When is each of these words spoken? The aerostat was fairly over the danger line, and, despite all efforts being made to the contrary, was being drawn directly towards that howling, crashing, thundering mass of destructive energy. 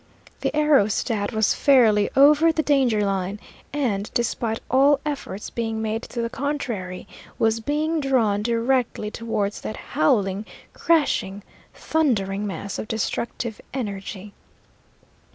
The 0.39 0.49
aerostat 0.55 1.31
was 1.31 1.53
fairly 1.53 2.09
over 2.15 2.51
the 2.51 2.63
danger 2.63 3.05
line, 3.05 3.39
and, 3.71 4.09
despite 4.15 4.59
all 4.67 4.99
efforts 5.05 5.51
being 5.51 5.79
made 5.79 6.01
to 6.01 6.23
the 6.23 6.29
contrary, 6.31 7.07
was 7.37 7.59
being 7.59 7.99
drawn 7.99 8.41
directly 8.41 9.11
towards 9.11 9.61
that 9.61 9.77
howling, 9.77 10.47
crashing, 10.73 11.43
thundering 11.75 12.47
mass 12.47 12.79
of 12.79 12.87
destructive 12.87 13.61
energy. 13.75 14.33